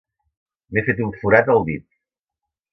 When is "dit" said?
1.71-1.87